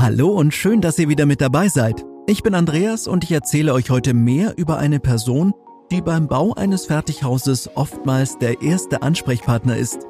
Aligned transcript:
Hallo 0.00 0.28
und 0.28 0.54
schön, 0.54 0.80
dass 0.80 0.96
ihr 1.00 1.08
wieder 1.08 1.26
mit 1.26 1.40
dabei 1.40 1.68
seid. 1.68 2.06
Ich 2.28 2.44
bin 2.44 2.54
Andreas 2.54 3.08
und 3.08 3.24
ich 3.24 3.32
erzähle 3.32 3.74
euch 3.74 3.90
heute 3.90 4.14
mehr 4.14 4.56
über 4.56 4.78
eine 4.78 5.00
Person, 5.00 5.52
die 5.90 6.00
beim 6.00 6.28
Bau 6.28 6.54
eines 6.54 6.86
Fertighauses 6.86 7.68
oftmals 7.74 8.38
der 8.38 8.62
erste 8.62 9.02
Ansprechpartner 9.02 9.76
ist. 9.76 10.06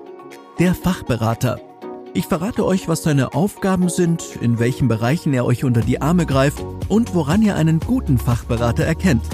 Der 0.59 0.75
Fachberater. 0.75 1.59
Ich 2.13 2.27
verrate 2.27 2.67
euch, 2.67 2.87
was 2.87 3.03
seine 3.03 3.33
Aufgaben 3.33 3.89
sind, 3.89 4.37
in 4.43 4.59
welchen 4.59 4.89
Bereichen 4.89 5.33
er 5.33 5.47
euch 5.47 5.65
unter 5.65 5.81
die 5.81 6.03
Arme 6.03 6.27
greift 6.27 6.63
und 6.89 7.15
woran 7.15 7.41
ihr 7.41 7.57
einen 7.57 7.81
guten 7.81 8.19
Fachberater 8.19 8.85
erkennt. 8.85 9.25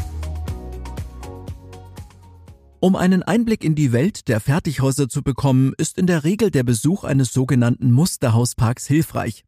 Um 2.78 2.94
einen 2.94 3.24
Einblick 3.24 3.64
in 3.64 3.74
die 3.74 3.90
Welt 3.90 4.28
der 4.28 4.38
Fertighäuser 4.38 5.08
zu 5.08 5.24
bekommen, 5.24 5.72
ist 5.78 5.98
in 5.98 6.06
der 6.06 6.22
Regel 6.22 6.52
der 6.52 6.62
Besuch 6.62 7.02
eines 7.02 7.32
sogenannten 7.32 7.90
Musterhausparks 7.90 8.86
hilfreich. 8.86 9.44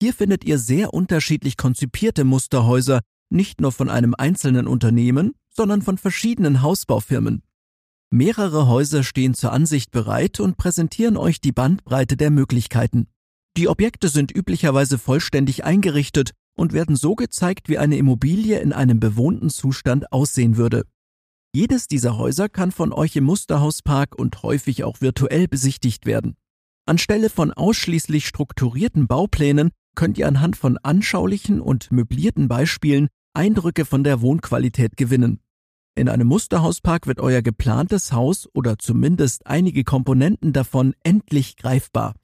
Hier 0.00 0.12
findet 0.12 0.44
ihr 0.44 0.58
sehr 0.58 0.92
unterschiedlich 0.92 1.56
konzipierte 1.56 2.24
Musterhäuser, 2.24 3.00
nicht 3.30 3.60
nur 3.60 3.72
von 3.72 3.88
einem 3.88 4.14
einzelnen 4.16 4.66
Unternehmen, 4.66 5.32
sondern 5.50 5.82
von 5.82 5.98
verschiedenen 5.98 6.62
Hausbaufirmen. 6.62 7.42
Mehrere 8.10 8.68
Häuser 8.68 9.02
stehen 9.02 9.34
zur 9.34 9.52
Ansicht 9.52 9.90
bereit 9.90 10.40
und 10.40 10.56
präsentieren 10.56 11.16
euch 11.16 11.40
die 11.40 11.52
Bandbreite 11.52 12.16
der 12.16 12.30
Möglichkeiten. 12.30 13.08
Die 13.56 13.68
Objekte 13.68 14.08
sind 14.08 14.34
üblicherweise 14.34 14.98
vollständig 14.98 15.64
eingerichtet 15.64 16.32
und 16.56 16.72
werden 16.72 16.96
so 16.96 17.14
gezeigt, 17.14 17.68
wie 17.68 17.78
eine 17.78 17.96
Immobilie 17.96 18.58
in 18.60 18.72
einem 18.72 19.00
bewohnten 19.00 19.50
Zustand 19.50 20.12
aussehen 20.12 20.56
würde. 20.56 20.84
Jedes 21.54 21.86
dieser 21.86 22.18
Häuser 22.18 22.48
kann 22.48 22.72
von 22.72 22.92
euch 22.92 23.14
im 23.16 23.24
Musterhauspark 23.24 24.16
und 24.16 24.42
häufig 24.42 24.82
auch 24.82 25.00
virtuell 25.00 25.46
besichtigt 25.46 26.04
werden. 26.04 26.36
Anstelle 26.84 27.30
von 27.30 27.52
ausschließlich 27.52 28.26
strukturierten 28.26 29.06
Bauplänen 29.06 29.70
könnt 29.94 30.18
ihr 30.18 30.28
anhand 30.28 30.56
von 30.56 30.78
anschaulichen 30.78 31.60
und 31.60 31.92
möblierten 31.92 32.48
Beispielen 32.48 33.08
Eindrücke 33.32 33.84
von 33.84 34.04
der 34.04 34.20
Wohnqualität 34.20 34.96
gewinnen. 34.96 35.40
In 35.96 36.08
einem 36.08 36.26
Musterhauspark 36.26 37.06
wird 37.06 37.20
euer 37.20 37.42
geplantes 37.42 38.12
Haus 38.12 38.48
oder 38.52 38.78
zumindest 38.78 39.46
einige 39.46 39.84
Komponenten 39.84 40.52
davon 40.52 40.94
endlich 41.02 41.56
greifbar. 41.56 42.14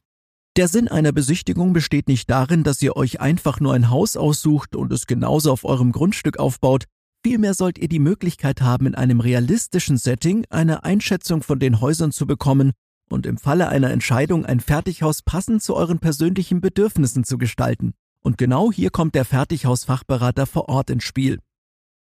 Der 0.56 0.66
Sinn 0.66 0.88
einer 0.88 1.12
Besichtigung 1.12 1.72
besteht 1.72 2.08
nicht 2.08 2.28
darin, 2.28 2.64
dass 2.64 2.82
ihr 2.82 2.96
euch 2.96 3.20
einfach 3.20 3.60
nur 3.60 3.72
ein 3.72 3.88
Haus 3.88 4.16
aussucht 4.16 4.74
und 4.74 4.92
es 4.92 5.06
genauso 5.06 5.52
auf 5.52 5.64
eurem 5.64 5.92
Grundstück 5.92 6.38
aufbaut, 6.41 6.84
vielmehr 7.24 7.54
sollt 7.54 7.78
ihr 7.78 7.88
die 7.88 8.00
Möglichkeit 8.00 8.60
haben, 8.60 8.86
in 8.86 8.94
einem 8.96 9.20
realistischen 9.20 9.96
Setting 9.96 10.44
eine 10.50 10.82
Einschätzung 10.82 11.42
von 11.42 11.60
den 11.60 11.80
Häusern 11.80 12.10
zu 12.10 12.26
bekommen 12.26 12.72
und 13.11 13.27
im 13.27 13.36
Falle 13.39 13.69
einer 13.69 13.91
Entscheidung 13.91 14.47
ein 14.47 14.61
Fertighaus 14.61 15.22
passend 15.22 15.62
zu 15.62 15.75
euren 15.75 15.98
persönlichen 15.98 16.61
Bedürfnissen 16.61 17.25
zu 17.25 17.39
gestalten. 17.39 17.92
Und 18.22 18.39
genau 18.39 18.70
hier 18.70 18.91
kommt 18.91 19.14
der 19.14 19.25
Fertighausfachberater 19.25 20.47
vor 20.47 20.69
Ort 20.69 20.91
ins 20.91 21.05
Spiel. 21.05 21.38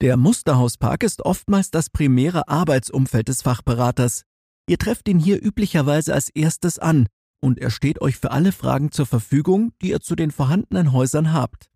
Der 0.02 0.18
Musterhauspark 0.18 1.04
ist 1.04 1.22
oftmals 1.22 1.72
das 1.72 1.90
primäre 1.90 2.48
Arbeitsumfeld 2.48 3.28
des 3.28 3.42
Fachberaters. 3.42 4.24
Ihr 4.68 4.78
trefft 4.78 5.08
ihn 5.08 5.20
hier 5.20 5.44
üblicherweise 5.44 6.14
als 6.14 6.30
erstes 6.30 6.80
an 6.80 7.08
und 7.42 7.60
er 7.60 7.70
steht 7.70 8.02
euch 8.02 8.18
für 8.18 8.32
alle 8.32 8.52
Fragen 8.52 8.92
zur 8.92 9.06
Verfügung, 9.06 9.72
die 9.82 9.92
ihr 9.92 10.02
zu 10.02 10.16
den 10.16 10.32
vorhandenen 10.32 10.92
Häusern 10.92 11.32
habt. 11.32 11.70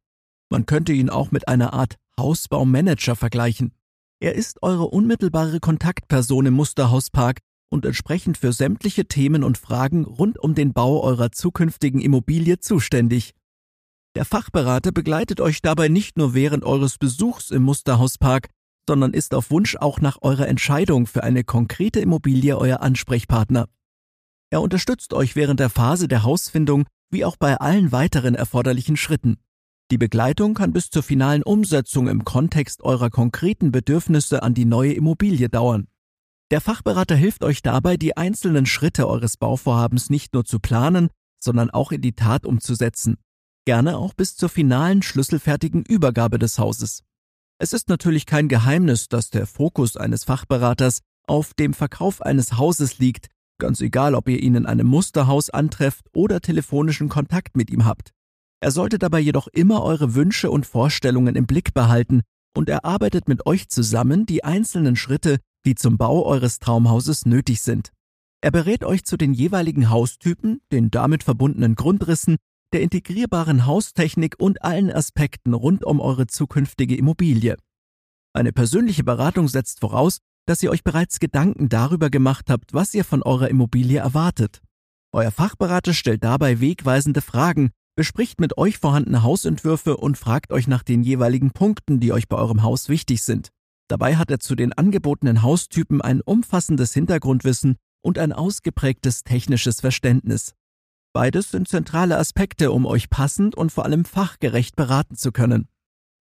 Man 0.49 0.65
könnte 0.65 0.93
ihn 0.93 1.09
auch 1.09 1.31
mit 1.31 1.47
einer 1.47 1.73
Art 1.73 1.95
Hausbaumanager 2.19 3.15
vergleichen. 3.15 3.73
Er 4.19 4.35
ist 4.35 4.61
eure 4.63 4.87
unmittelbare 4.87 5.59
Kontaktperson 5.59 6.47
im 6.47 6.55
Musterhauspark 6.55 7.39
und 7.69 7.85
entsprechend 7.85 8.37
für 8.37 8.51
sämtliche 8.51 9.05
Themen 9.05 9.43
und 9.43 9.57
Fragen 9.57 10.05
rund 10.05 10.39
um 10.39 10.55
den 10.55 10.73
Bau 10.73 11.01
eurer 11.01 11.31
zukünftigen 11.31 12.01
Immobilie 12.01 12.59
zuständig. 12.59 13.33
Der 14.15 14.25
Fachberater 14.25 14.91
begleitet 14.91 15.39
euch 15.39 15.61
dabei 15.61 15.87
nicht 15.87 16.17
nur 16.17 16.33
während 16.33 16.63
eures 16.63 16.97
Besuchs 16.97 17.51
im 17.51 17.63
Musterhauspark, 17.63 18.49
sondern 18.87 19.13
ist 19.13 19.35
auf 19.35 19.51
Wunsch 19.51 19.75
auch 19.75 20.01
nach 20.01 20.17
eurer 20.21 20.47
Entscheidung 20.47 21.05
für 21.05 21.23
eine 21.23 21.43
konkrete 21.43 21.99
Immobilie 21.99 22.57
euer 22.57 22.81
Ansprechpartner. 22.81 23.67
Er 24.49 24.61
unterstützt 24.61 25.13
euch 25.13 25.35
während 25.35 25.59
der 25.59 25.69
Phase 25.69 26.07
der 26.07 26.23
Hausfindung 26.23 26.85
wie 27.11 27.23
auch 27.23 27.37
bei 27.37 27.57
allen 27.57 27.91
weiteren 27.91 28.35
erforderlichen 28.35 28.97
Schritten. 28.97 29.37
Die 29.91 29.97
Begleitung 29.97 30.53
kann 30.53 30.73
bis 30.73 30.89
zur 30.89 31.01
finalen 31.01 31.43
Umsetzung 31.43 32.07
im 32.07 32.23
Kontext 32.23 32.81
eurer 32.83 33.09
konkreten 33.09 33.71
Bedürfnisse 33.71 34.43
an 34.43 34.53
die 34.53 34.65
neue 34.65 34.93
Immobilie 34.93 35.49
dauern. 35.49 35.87
Der 36.51 36.61
Fachberater 36.61 37.15
hilft 37.15 37.43
euch 37.43 37.61
dabei, 37.61 37.95
die 37.95 38.17
einzelnen 38.17 38.65
Schritte 38.65 39.07
eures 39.07 39.37
Bauvorhabens 39.37 40.09
nicht 40.09 40.33
nur 40.33 40.45
zu 40.45 40.59
planen, 40.59 41.09
sondern 41.39 41.69
auch 41.69 41.91
in 41.91 42.01
die 42.01 42.13
Tat 42.13 42.45
umzusetzen. 42.45 43.17
Gerne 43.65 43.97
auch 43.97 44.15
bis 44.15 44.35
zur 44.35 44.49
finalen 44.49 45.03
schlüsselfertigen 45.03 45.83
Übergabe 45.85 46.39
des 46.39 46.57
Hauses. 46.57 47.03
Es 47.59 47.71
ist 47.71 47.87
natürlich 47.87 48.25
kein 48.25 48.47
Geheimnis, 48.47 49.09
dass 49.09 49.29
der 49.29 49.45
Fokus 49.45 49.95
eines 49.95 50.23
Fachberaters 50.23 51.01
auf 51.27 51.53
dem 51.53 51.73
Verkauf 51.73 52.21
eines 52.23 52.57
Hauses 52.57 52.97
liegt, 52.97 53.27
ganz 53.59 53.79
egal, 53.81 54.15
ob 54.15 54.27
ihr 54.27 54.41
ihn 54.41 54.55
in 54.55 54.65
einem 54.65 54.87
Musterhaus 54.87 55.51
antrefft 55.51 56.07
oder 56.15 56.41
telefonischen 56.41 57.09
Kontakt 57.09 57.55
mit 57.55 57.69
ihm 57.69 57.85
habt. 57.85 58.11
Er 58.59 58.71
sollte 58.71 58.97
dabei 58.97 59.19
jedoch 59.19 59.47
immer 59.47 59.83
eure 59.83 60.15
Wünsche 60.15 60.49
und 60.49 60.65
Vorstellungen 60.65 61.35
im 61.35 61.45
Blick 61.45 61.75
behalten 61.75 62.23
und 62.57 62.69
er 62.69 62.85
arbeitet 62.85 63.27
mit 63.27 63.45
euch 63.45 63.69
zusammen 63.69 64.25
die 64.25 64.43
einzelnen 64.43 64.95
Schritte 64.95 65.37
die 65.65 65.75
zum 65.75 65.97
Bau 65.97 66.25
eures 66.25 66.59
Traumhauses 66.59 67.25
nötig 67.25 67.61
sind. 67.61 67.91
Er 68.41 68.51
berät 68.51 68.83
euch 68.83 69.03
zu 69.03 69.17
den 69.17 69.33
jeweiligen 69.33 69.89
Haustypen, 69.89 70.61
den 70.71 70.91
damit 70.91 71.23
verbundenen 71.23 71.75
Grundrissen, 71.75 72.37
der 72.71 72.81
integrierbaren 72.81 73.65
Haustechnik 73.65 74.35
und 74.39 74.63
allen 74.63 74.91
Aspekten 74.91 75.53
rund 75.53 75.83
um 75.83 75.99
eure 75.99 76.27
zukünftige 76.27 76.95
Immobilie. 76.95 77.57
Eine 78.33 78.53
persönliche 78.53 79.03
Beratung 79.03 79.47
setzt 79.47 79.79
voraus, 79.79 80.19
dass 80.45 80.63
ihr 80.63 80.71
euch 80.71 80.83
bereits 80.83 81.19
Gedanken 81.19 81.69
darüber 81.69 82.09
gemacht 82.09 82.49
habt, 82.49 82.73
was 82.73 82.93
ihr 82.93 83.03
von 83.03 83.23
eurer 83.23 83.49
Immobilie 83.49 83.99
erwartet. 83.99 84.61
Euer 85.11 85.31
Fachberater 85.31 85.93
stellt 85.93 86.23
dabei 86.23 86.59
wegweisende 86.59 87.21
Fragen, 87.21 87.71
bespricht 87.95 88.39
mit 88.39 88.57
euch 88.57 88.77
vorhandene 88.77 89.23
Hausentwürfe 89.23 89.97
und 89.97 90.17
fragt 90.17 90.53
euch 90.53 90.67
nach 90.67 90.83
den 90.83 91.03
jeweiligen 91.03 91.51
Punkten, 91.51 91.99
die 91.99 92.13
euch 92.13 92.27
bei 92.27 92.37
eurem 92.37 92.63
Haus 92.63 92.87
wichtig 92.87 93.23
sind. 93.23 93.49
Dabei 93.89 94.17
hat 94.17 94.29
er 94.29 94.39
zu 94.39 94.55
den 94.55 94.71
angebotenen 94.71 95.41
Haustypen 95.41 95.99
ein 95.99 96.21
umfassendes 96.21 96.93
Hintergrundwissen 96.93 97.75
und 98.01 98.19
ein 98.19 98.31
ausgeprägtes 98.31 99.23
technisches 99.23 99.81
Verständnis. 99.81 100.53
Beides 101.11 101.49
sind 101.49 101.67
zentrale 101.67 102.17
Aspekte, 102.17 102.71
um 102.71 102.85
euch 102.85 103.09
passend 103.09 103.55
und 103.55 103.71
vor 103.71 103.85
allem 103.85 104.05
fachgerecht 104.05 104.75
beraten 104.75 105.15
zu 105.15 105.31
können. 105.31 105.67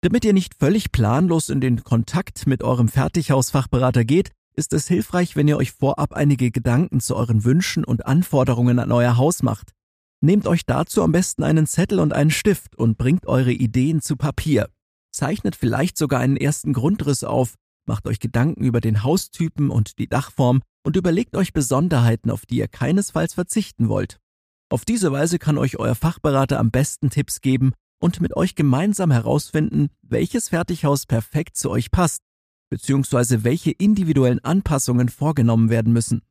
Damit 0.00 0.25
ihr 0.25 0.32
nicht 0.32 0.55
völlig 0.55 0.93
planlos 0.93 1.49
in 1.49 1.60
den 1.60 1.82
Kontakt 1.82 2.47
mit 2.47 2.62
eurem 2.62 2.87
Fertighausfachberater 2.87 4.05
geht, 4.05 4.31
ist 4.55 4.72
es 4.72 4.87
hilfreich, 4.87 5.34
wenn 5.34 5.49
ihr 5.49 5.56
euch 5.56 5.72
vorab 5.72 6.12
einige 6.12 6.53
Gedanken 6.53 7.00
zu 7.00 7.16
euren 7.16 7.44
Wünschen 7.44 7.84
und 7.84 8.06
Anforderungen 8.06 8.78
an 8.78 8.93
euer 8.93 9.16
Haus 9.16 9.43
macht. 9.43 9.72
Nehmt 10.21 10.47
euch 10.47 10.65
dazu 10.66 11.03
am 11.03 11.10
besten 11.10 11.43
einen 11.43 11.66
Zettel 11.66 11.99
und 11.99 12.12
einen 12.12 12.31
Stift 12.31 12.76
und 12.76 12.97
bringt 12.97 13.26
eure 13.26 13.53
Ideen 13.53 14.00
zu 14.00 14.16
Papier 14.16 14.69
zeichnet 15.16 15.56
vielleicht 15.56 15.97
sogar 15.97 16.21
einen 16.21 16.37
ersten 16.37 16.72
Grundriss 16.72 17.25
auf, 17.25 17.54
macht 17.87 18.06
euch 18.06 18.21
Gedanken 18.21 18.62
über 18.62 18.81
den 18.81 19.03
Haustypen 19.03 19.71
und 19.71 19.99
die 19.99 20.09
Dachform 20.09 20.62
und 20.84 20.97
überlegt 20.97 21.37
euch 21.37 21.53
Besonderheiten, 21.53 22.31
auf 22.31 22.47
die 22.47 22.59
ihr 22.59 22.69
keinesfalls 22.69 23.34
verzichten 23.34 23.88
wollt. 23.88 24.19
Auf 24.69 24.84
diese 24.84 25.12
Weise 25.12 25.38
kann 25.38 25.59
euch 25.59 25.78
euer 25.78 25.94
Fachberater 25.94 26.59
am 26.59 26.71
besten 26.71 27.10
Tipps 27.10 27.41
geben 27.41 27.72
und 28.00 28.21
mit 28.21 28.37
euch 28.37 28.55
gemeinsam 28.55 29.10
herausfinden, 29.10 29.88
welches 30.03 30.49
Fertighaus 30.50 31.06
perfekt 31.06 31.56
zu 31.56 31.71
euch 31.71 31.91
passt, 31.91 32.22
beziehungsweise 32.69 33.44
welche 33.44 33.71
individuellen 33.71 34.44
Anpassungen 34.44 35.09
vorgenommen 35.09 35.71
werden 35.71 35.93
müssen. 35.93 36.22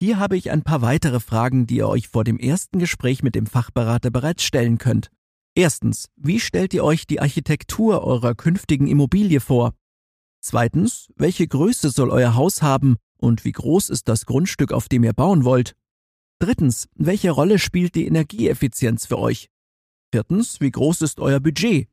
Hier 0.00 0.18
habe 0.18 0.36
ich 0.36 0.50
ein 0.50 0.62
paar 0.62 0.82
weitere 0.82 1.20
Fragen, 1.20 1.66
die 1.66 1.76
ihr 1.76 1.88
euch 1.88 2.08
vor 2.08 2.22
dem 2.22 2.38
ersten 2.38 2.78
Gespräch 2.78 3.22
mit 3.22 3.34
dem 3.34 3.46
Fachberater 3.46 4.10
bereits 4.10 4.44
stellen 4.44 4.78
könnt. 4.78 5.10
Erstens, 5.58 6.10
wie 6.16 6.38
stellt 6.38 6.74
ihr 6.74 6.84
euch 6.84 7.06
die 7.06 7.18
Architektur 7.18 8.04
eurer 8.04 8.34
künftigen 8.34 8.86
Immobilie 8.86 9.40
vor? 9.40 9.72
Zweitens, 10.42 11.08
welche 11.16 11.48
Größe 11.48 11.88
soll 11.88 12.10
euer 12.10 12.34
Haus 12.34 12.60
haben 12.60 12.96
und 13.16 13.46
wie 13.46 13.52
groß 13.52 13.88
ist 13.88 14.06
das 14.06 14.26
Grundstück, 14.26 14.70
auf 14.70 14.90
dem 14.90 15.02
ihr 15.02 15.14
bauen 15.14 15.44
wollt? 15.44 15.74
Drittens, 16.40 16.88
welche 16.94 17.30
Rolle 17.30 17.58
spielt 17.58 17.94
die 17.94 18.06
Energieeffizienz 18.06 19.06
für 19.06 19.18
euch? 19.18 19.48
Viertens, 20.12 20.60
wie 20.60 20.70
groß 20.70 21.00
ist 21.00 21.20
euer 21.20 21.40
Budget? 21.40 21.88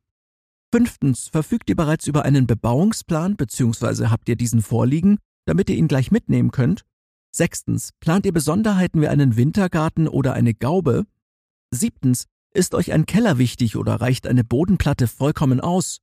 Fünftens, 0.73 1.29
verfügt 1.29 1.69
ihr 1.69 1.77
bereits 1.77 2.05
über 2.05 2.25
einen 2.25 2.47
Bebauungsplan 2.47 3.37
bzw. 3.37 4.07
habt 4.07 4.27
ihr 4.27 4.35
diesen 4.35 4.61
vorliegen, 4.61 5.19
damit 5.45 5.69
ihr 5.69 5.77
ihn 5.77 5.87
gleich 5.87 6.11
mitnehmen 6.11 6.51
könnt? 6.51 6.83
Sechstens, 7.33 7.91
plant 8.01 8.25
ihr 8.25 8.33
Besonderheiten 8.33 8.99
wie 8.99 9.07
einen 9.07 9.37
Wintergarten 9.37 10.09
oder 10.09 10.33
eine 10.33 10.53
Gaube? 10.53 11.05
Siebtens, 11.71 12.25
ist 12.53 12.75
euch 12.75 12.93
ein 12.93 13.05
Keller 13.05 13.37
wichtig 13.37 13.75
oder 13.75 13.95
reicht 13.95 14.27
eine 14.27 14.43
Bodenplatte 14.43 15.07
vollkommen 15.07 15.59
aus? 15.59 15.97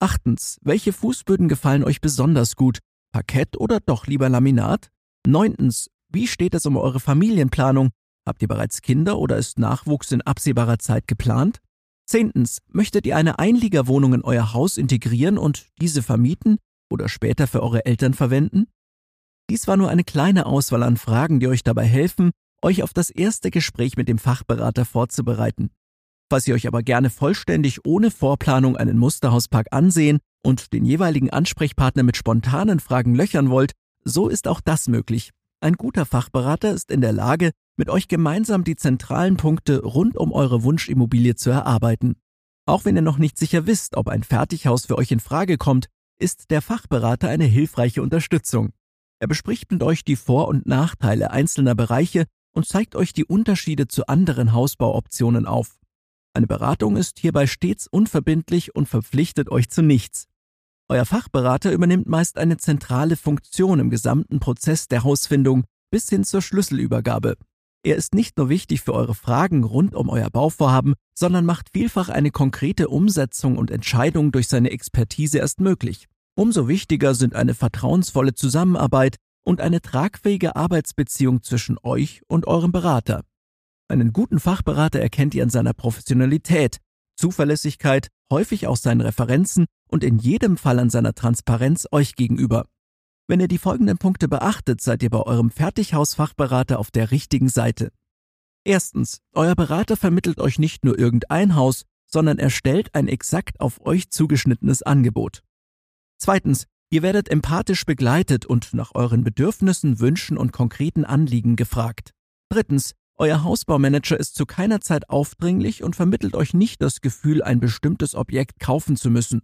Achtens, 0.00 0.58
welche 0.62 0.92
Fußböden 0.92 1.48
gefallen 1.48 1.84
euch 1.84 2.00
besonders 2.00 2.56
gut? 2.56 2.78
Parkett 3.12 3.58
oder 3.58 3.78
doch 3.80 4.06
lieber 4.06 4.28
Laminat? 4.28 4.90
Neuntens, 5.26 5.88
wie 6.08 6.26
steht 6.26 6.54
es 6.54 6.66
um 6.66 6.76
eure 6.76 6.98
Familienplanung? 6.98 7.90
Habt 8.26 8.42
ihr 8.42 8.48
bereits 8.48 8.82
Kinder 8.82 9.18
oder 9.18 9.36
ist 9.36 9.58
Nachwuchs 9.58 10.12
in 10.12 10.22
absehbarer 10.22 10.78
Zeit 10.78 11.06
geplant? 11.06 11.60
Zehntens, 12.06 12.58
möchtet 12.68 13.06
ihr 13.06 13.16
eine 13.16 13.38
Einliegerwohnung 13.38 14.14
in 14.14 14.22
euer 14.22 14.52
Haus 14.54 14.76
integrieren 14.76 15.38
und 15.38 15.68
diese 15.80 16.02
vermieten 16.02 16.58
oder 16.90 17.08
später 17.08 17.46
für 17.46 17.62
eure 17.62 17.84
Eltern 17.84 18.14
verwenden? 18.14 18.66
Dies 19.50 19.66
war 19.66 19.76
nur 19.76 19.90
eine 19.90 20.04
kleine 20.04 20.46
Auswahl 20.46 20.82
an 20.82 20.96
Fragen, 20.96 21.38
die 21.38 21.48
euch 21.48 21.62
dabei 21.62 21.84
helfen, 21.84 22.30
euch 22.62 22.82
auf 22.82 22.92
das 22.92 23.10
erste 23.10 23.50
Gespräch 23.50 23.96
mit 23.96 24.08
dem 24.08 24.18
Fachberater 24.18 24.84
vorzubereiten. 24.84 25.70
Falls 26.32 26.48
ihr 26.48 26.54
euch 26.54 26.66
aber 26.66 26.82
gerne 26.82 27.10
vollständig 27.10 27.84
ohne 27.84 28.10
Vorplanung 28.10 28.78
einen 28.78 28.96
Musterhauspark 28.96 29.66
ansehen 29.70 30.18
und 30.42 30.72
den 30.72 30.86
jeweiligen 30.86 31.28
Ansprechpartner 31.28 32.04
mit 32.04 32.16
spontanen 32.16 32.80
Fragen 32.80 33.14
löchern 33.14 33.50
wollt, 33.50 33.72
so 34.02 34.30
ist 34.30 34.48
auch 34.48 34.62
das 34.62 34.88
möglich. 34.88 35.32
Ein 35.60 35.74
guter 35.74 36.06
Fachberater 36.06 36.72
ist 36.72 36.90
in 36.90 37.02
der 37.02 37.12
Lage, 37.12 37.50
mit 37.76 37.90
euch 37.90 38.08
gemeinsam 38.08 38.64
die 38.64 38.76
zentralen 38.76 39.36
Punkte 39.36 39.82
rund 39.82 40.16
um 40.16 40.32
eure 40.32 40.62
Wunschimmobilie 40.62 41.34
zu 41.34 41.50
erarbeiten. 41.50 42.14
Auch 42.64 42.86
wenn 42.86 42.96
ihr 42.96 43.02
noch 43.02 43.18
nicht 43.18 43.36
sicher 43.36 43.66
wisst, 43.66 43.98
ob 43.98 44.08
ein 44.08 44.22
Fertighaus 44.22 44.86
für 44.86 44.96
euch 44.96 45.12
in 45.12 45.20
Frage 45.20 45.58
kommt, 45.58 45.88
ist 46.18 46.50
der 46.50 46.62
Fachberater 46.62 47.28
eine 47.28 47.44
hilfreiche 47.44 48.00
Unterstützung. 48.00 48.70
Er 49.20 49.28
bespricht 49.28 49.70
mit 49.70 49.82
euch 49.82 50.02
die 50.02 50.16
Vor- 50.16 50.48
und 50.48 50.64
Nachteile 50.64 51.30
einzelner 51.30 51.74
Bereiche 51.74 52.24
und 52.54 52.66
zeigt 52.66 52.96
euch 52.96 53.12
die 53.12 53.26
Unterschiede 53.26 53.86
zu 53.86 54.06
anderen 54.06 54.54
Hausbauoptionen 54.54 55.44
auf. 55.44 55.81
Eine 56.34 56.46
Beratung 56.46 56.96
ist 56.96 57.18
hierbei 57.18 57.46
stets 57.46 57.86
unverbindlich 57.86 58.74
und 58.74 58.88
verpflichtet 58.88 59.50
euch 59.50 59.68
zu 59.68 59.82
nichts. 59.82 60.26
Euer 60.88 61.04
Fachberater 61.04 61.72
übernimmt 61.72 62.06
meist 62.06 62.38
eine 62.38 62.56
zentrale 62.56 63.16
Funktion 63.16 63.80
im 63.80 63.90
gesamten 63.90 64.40
Prozess 64.40 64.88
der 64.88 65.04
Hausfindung 65.04 65.64
bis 65.90 66.08
hin 66.08 66.24
zur 66.24 66.40
Schlüsselübergabe. 66.40 67.36
Er 67.84 67.96
ist 67.96 68.14
nicht 68.14 68.38
nur 68.38 68.48
wichtig 68.48 68.80
für 68.80 68.94
eure 68.94 69.14
Fragen 69.14 69.64
rund 69.64 69.94
um 69.94 70.08
euer 70.08 70.30
Bauvorhaben, 70.30 70.94
sondern 71.14 71.44
macht 71.44 71.68
vielfach 71.72 72.08
eine 72.08 72.30
konkrete 72.30 72.88
Umsetzung 72.88 73.58
und 73.58 73.70
Entscheidung 73.70 74.32
durch 74.32 74.48
seine 74.48 74.70
Expertise 74.70 75.38
erst 75.38 75.60
möglich. 75.60 76.06
Umso 76.34 76.68
wichtiger 76.68 77.14
sind 77.14 77.34
eine 77.34 77.54
vertrauensvolle 77.54 78.34
Zusammenarbeit 78.34 79.16
und 79.44 79.60
eine 79.60 79.82
tragfähige 79.82 80.56
Arbeitsbeziehung 80.56 81.42
zwischen 81.42 81.76
euch 81.82 82.22
und 82.28 82.46
eurem 82.46 82.72
Berater. 82.72 83.22
Einen 83.92 84.14
guten 84.14 84.40
Fachberater 84.40 85.00
erkennt 85.00 85.34
ihr 85.34 85.42
an 85.42 85.50
seiner 85.50 85.74
Professionalität, 85.74 86.78
Zuverlässigkeit, 87.14 88.08
häufig 88.32 88.66
auch 88.66 88.78
seinen 88.78 89.02
Referenzen 89.02 89.66
und 89.86 90.02
in 90.02 90.16
jedem 90.16 90.56
Fall 90.56 90.78
an 90.78 90.88
seiner 90.88 91.12
Transparenz 91.12 91.86
euch 91.92 92.14
gegenüber. 92.14 92.64
Wenn 93.28 93.40
ihr 93.40 93.48
die 93.48 93.58
folgenden 93.58 93.98
Punkte 93.98 94.28
beachtet, 94.28 94.80
seid 94.80 95.02
ihr 95.02 95.10
bei 95.10 95.20
eurem 95.20 95.50
Fertighausfachberater 95.50 96.78
auf 96.78 96.90
der 96.90 97.10
richtigen 97.10 97.50
Seite. 97.50 97.92
Erstens, 98.64 99.18
euer 99.34 99.54
Berater 99.54 99.98
vermittelt 99.98 100.40
euch 100.40 100.58
nicht 100.58 100.86
nur 100.86 100.98
irgendein 100.98 101.54
Haus, 101.54 101.82
sondern 102.06 102.38
erstellt 102.38 102.94
ein 102.94 103.08
exakt 103.08 103.60
auf 103.60 103.84
euch 103.84 104.08
zugeschnittenes 104.08 104.82
Angebot. 104.82 105.42
Zweitens, 106.16 106.64
ihr 106.88 107.02
werdet 107.02 107.28
empathisch 107.28 107.84
begleitet 107.84 108.46
und 108.46 108.72
nach 108.72 108.94
euren 108.94 109.22
Bedürfnissen, 109.22 110.00
Wünschen 110.00 110.38
und 110.38 110.50
konkreten 110.50 111.04
Anliegen 111.04 111.56
gefragt. 111.56 112.14
Drittens, 112.48 112.94
euer 113.16 113.44
Hausbaumanager 113.44 114.18
ist 114.18 114.34
zu 114.34 114.46
keiner 114.46 114.80
Zeit 114.80 115.08
aufdringlich 115.08 115.82
und 115.82 115.96
vermittelt 115.96 116.34
euch 116.34 116.54
nicht 116.54 116.82
das 116.82 117.00
Gefühl, 117.00 117.42
ein 117.42 117.60
bestimmtes 117.60 118.14
Objekt 118.14 118.60
kaufen 118.60 118.96
zu 118.96 119.10
müssen. 119.10 119.42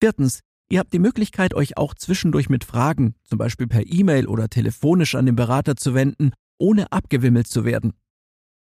Viertens, 0.00 0.40
Ihr 0.68 0.80
habt 0.80 0.92
die 0.92 0.98
Möglichkeit, 0.98 1.54
euch 1.54 1.76
auch 1.76 1.94
zwischendurch 1.94 2.48
mit 2.48 2.64
Fragen, 2.64 3.14
zum 3.22 3.38
Beispiel 3.38 3.68
per 3.68 3.86
E-Mail 3.86 4.26
oder 4.26 4.48
telefonisch 4.48 5.14
an 5.14 5.26
den 5.26 5.36
Berater 5.36 5.76
zu 5.76 5.94
wenden, 5.94 6.32
ohne 6.58 6.90
abgewimmelt 6.90 7.46
zu 7.46 7.64
werden. 7.64 7.92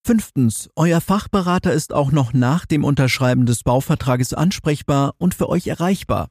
Fünftens, 0.06 0.68
euer 0.76 1.00
Fachberater 1.00 1.72
ist 1.72 1.94
auch 1.94 2.12
noch 2.12 2.34
nach 2.34 2.66
dem 2.66 2.84
Unterschreiben 2.84 3.46
des 3.46 3.62
Bauvertrages 3.62 4.34
ansprechbar 4.34 5.14
und 5.16 5.34
für 5.34 5.48
euch 5.48 5.66
erreichbar. 5.66 6.28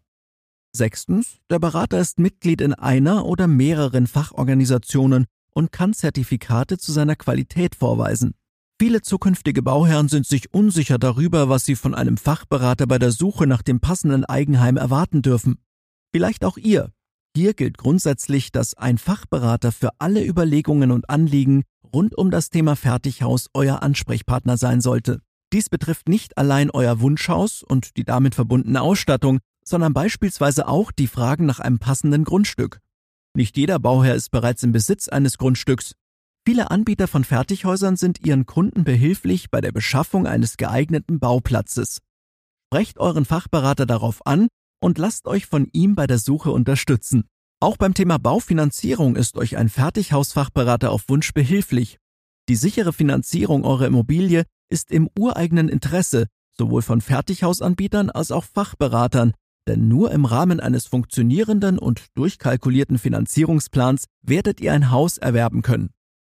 Sechstens, 0.75 1.37
der 1.49 1.57
Berater 1.57 1.99
ist 1.99 2.19
Mitglied 2.19 2.61
in 2.61 2.75
einer 2.75 3.25
oder 3.25 3.47
mehreren 3.47 4.05
Fachorganisationen 4.05 5.25
und 5.53 5.71
kann 5.71 5.93
Zertifikate 5.93 6.77
zu 6.77 6.91
seiner 6.91 7.15
Qualität 7.15 7.75
vorweisen. 7.75 8.33
Viele 8.79 9.01
zukünftige 9.01 9.61
Bauherren 9.61 10.09
sind 10.09 10.25
sich 10.25 10.53
unsicher 10.53 10.97
darüber, 10.97 11.47
was 11.47 11.63
sie 11.63 11.75
von 11.75 11.93
einem 11.95 12.17
Fachberater 12.17 12.87
bei 12.87 12.99
der 12.99 13.11
Suche 13.11 13.47
nach 13.47 13.61
dem 13.61 13.79
passenden 13.79 14.25
Eigenheim 14.25 14.77
erwarten 14.77 15.21
dürfen. 15.21 15.57
Vielleicht 16.11 16.43
auch 16.43 16.57
ihr. 16.57 16.91
Hier 17.35 17.53
gilt 17.53 17.77
grundsätzlich, 17.77 18.51
dass 18.51 18.73
ein 18.75 18.97
Fachberater 18.97 19.71
für 19.71 19.89
alle 19.99 20.25
Überlegungen 20.25 20.91
und 20.91 21.09
Anliegen 21.09 21.63
rund 21.93 22.17
um 22.17 22.29
das 22.29 22.49
Thema 22.49 22.75
Fertighaus 22.75 23.47
euer 23.53 23.81
Ansprechpartner 23.81 24.57
sein 24.57 24.81
sollte. 24.81 25.19
Dies 25.53 25.69
betrifft 25.69 26.09
nicht 26.09 26.37
allein 26.37 26.71
euer 26.71 26.99
Wunschhaus 26.99 27.63
und 27.63 27.95
die 27.97 28.03
damit 28.03 28.35
verbundene 28.35 28.81
Ausstattung, 28.81 29.39
sondern 29.63 29.93
beispielsweise 29.93 30.67
auch 30.67 30.91
die 30.91 31.07
Fragen 31.07 31.45
nach 31.45 31.59
einem 31.59 31.79
passenden 31.79 32.23
Grundstück. 32.23 32.79
Nicht 33.35 33.57
jeder 33.57 33.79
Bauherr 33.79 34.15
ist 34.15 34.29
bereits 34.29 34.63
im 34.63 34.71
Besitz 34.71 35.07
eines 35.07 35.37
Grundstücks, 35.37 35.93
Viele 36.45 36.71
Anbieter 36.71 37.07
von 37.07 37.23
Fertighäusern 37.23 37.95
sind 37.95 38.19
ihren 38.25 38.45
Kunden 38.45 38.83
behilflich 38.83 39.49
bei 39.49 39.61
der 39.61 39.71
Beschaffung 39.71 40.27
eines 40.27 40.57
geeigneten 40.57 41.19
Bauplatzes. 41.19 41.99
Sprecht 42.67 42.99
euren 42.99 43.23
Fachberater 43.23 43.85
darauf 43.85 44.25
an 44.25 44.49
und 44.81 44.97
lasst 44.97 45.25
euch 45.25 45.45
von 45.45 45.69
ihm 45.71 45.95
bei 45.95 46.05
der 46.05 46.17
Suche 46.17 46.51
unterstützen. 46.51 47.23
Auch 47.61 47.77
beim 47.77 47.93
Thema 47.93 48.17
Baufinanzierung 48.19 49.15
ist 49.15 49.37
euch 49.37 49.55
ein 49.55 49.69
Fertighausfachberater 49.69 50.91
auf 50.91 51.07
Wunsch 51.07 51.33
behilflich. 51.33 51.97
Die 52.49 52.57
sichere 52.57 52.91
Finanzierung 52.91 53.63
eurer 53.63 53.87
Immobilie 53.87 54.43
ist 54.69 54.91
im 54.91 55.09
ureigenen 55.17 55.69
Interesse, 55.69 56.27
sowohl 56.57 56.81
von 56.81 56.99
Fertighausanbietern 56.99 58.09
als 58.09 58.31
auch 58.31 58.43
Fachberatern, 58.43 59.33
denn 59.67 59.87
nur 59.87 60.11
im 60.11 60.25
Rahmen 60.25 60.59
eines 60.59 60.87
funktionierenden 60.87 61.79
und 61.79 62.05
durchkalkulierten 62.15 62.97
Finanzierungsplans 62.97 64.05
werdet 64.21 64.59
ihr 64.61 64.73
ein 64.73 64.91
Haus 64.91 65.17
erwerben 65.17 65.61
können. 65.61 65.89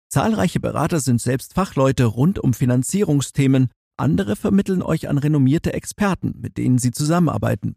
Zahlreiche 0.09 0.59
Berater 0.59 0.99
sind 0.99 1.21
selbst 1.21 1.53
Fachleute 1.53 2.05
rund 2.05 2.37
um 2.37 2.53
Finanzierungsthemen, 2.53 3.69
andere 3.97 4.35
vermitteln 4.35 4.81
euch 4.81 5.09
an 5.09 5.17
renommierte 5.17 5.73
Experten, 5.73 6.35
mit 6.39 6.57
denen 6.57 6.77
sie 6.77 6.91
zusammenarbeiten. 6.91 7.75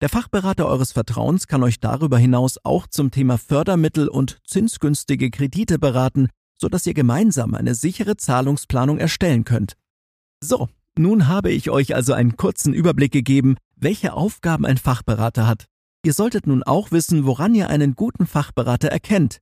Der 0.00 0.08
Fachberater 0.08 0.66
eures 0.66 0.92
Vertrauens 0.92 1.46
kann 1.46 1.62
euch 1.62 1.78
darüber 1.78 2.18
hinaus 2.18 2.58
auch 2.64 2.88
zum 2.88 3.10
Thema 3.12 3.38
Fördermittel 3.38 4.08
und 4.08 4.40
zinsgünstige 4.44 5.30
Kredite 5.30 5.78
beraten, 5.78 6.28
sodass 6.56 6.86
ihr 6.86 6.94
gemeinsam 6.94 7.54
eine 7.54 7.74
sichere 7.74 8.16
Zahlungsplanung 8.16 8.98
erstellen 8.98 9.44
könnt. 9.44 9.74
So, 10.40 10.68
nun 10.98 11.28
habe 11.28 11.50
ich 11.50 11.70
euch 11.70 11.94
also 11.94 12.12
einen 12.12 12.36
kurzen 12.36 12.74
Überblick 12.74 13.12
gegeben, 13.12 13.56
welche 13.82 14.14
Aufgaben 14.14 14.64
ein 14.64 14.78
Fachberater 14.78 15.46
hat. 15.46 15.66
Ihr 16.04 16.12
solltet 16.12 16.46
nun 16.46 16.62
auch 16.62 16.90
wissen, 16.90 17.26
woran 17.26 17.54
ihr 17.54 17.68
einen 17.68 17.94
guten 17.94 18.26
Fachberater 18.26 18.88
erkennt. 18.88 19.38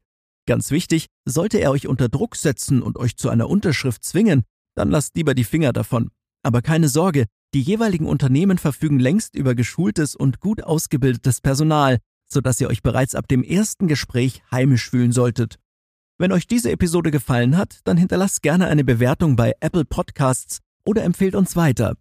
Ganz 0.47 0.71
wichtig, 0.71 1.07
sollte 1.25 1.59
er 1.59 1.71
euch 1.71 1.87
unter 1.87 2.09
Druck 2.09 2.37
setzen 2.37 2.83
und 2.83 2.99
euch 2.99 3.17
zu 3.17 3.29
einer 3.29 3.49
Unterschrift 3.49 4.05
zwingen, 4.05 4.43
dann 4.75 4.91
lasst 4.91 5.17
lieber 5.17 5.35
die 5.35 5.45
Finger 5.45 5.73
davon. 5.73 6.11
Aber 6.43 6.63
keine 6.63 6.89
Sorge, 6.89 7.27
die 7.55 7.61
jeweiligen 7.61 8.07
Unternehmen 8.07 8.59
verfügen 8.59 8.99
längst 8.99 9.35
über 9.35 9.55
geschultes 9.55 10.15
und 10.15 10.41
gut 10.41 10.63
ausgebildetes 10.63 11.41
Personal, 11.41 11.99
sodass 12.27 12.61
ihr 12.61 12.69
euch 12.69 12.83
bereits 12.83 13.15
ab 13.15 13.29
dem 13.29 13.43
ersten 13.43 13.89
Gespräch 13.89 14.43
heimisch 14.51 14.89
fühlen 14.89 15.13
solltet. 15.13 15.59
Wenn 16.19 16.33
euch 16.33 16.47
diese 16.47 16.71
Episode 16.71 17.11
gefallen 17.11 17.57
hat, 17.57 17.81
dann 17.85 17.97
hinterlasst 17.97 18.43
gerne 18.43 18.69
eine 18.69 18.85
Bewertung 18.85 19.37
bei 19.37 19.55
Apple 19.61 19.85
Podcasts 19.85 20.59
oder 20.85 21.03
empfehlt 21.03 21.35
uns 21.35 21.57
weiter. 21.57 21.97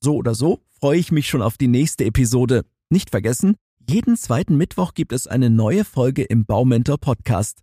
So 0.00 0.16
oder 0.16 0.34
so 0.34 0.62
freue 0.82 0.98
ich 0.98 1.12
mich 1.12 1.28
schon 1.28 1.42
auf 1.42 1.56
die 1.56 1.68
nächste 1.68 2.04
Episode. 2.04 2.64
Nicht 2.90 3.10
vergessen, 3.10 3.54
jeden 3.88 4.16
zweiten 4.16 4.56
Mittwoch 4.56 4.94
gibt 4.94 5.12
es 5.12 5.28
eine 5.28 5.48
neue 5.48 5.84
Folge 5.84 6.24
im 6.24 6.44
Baumentor 6.44 6.98
Podcast. 6.98 7.60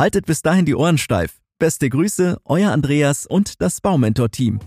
Haltet 0.00 0.24
bis 0.24 0.40
dahin 0.40 0.64
die 0.64 0.74
Ohren 0.74 0.96
steif. 0.96 1.42
Beste 1.58 1.90
Grüße, 1.90 2.38
euer 2.46 2.72
Andreas 2.72 3.26
und 3.26 3.60
das 3.60 3.82
Baumentor-Team. 3.82 4.60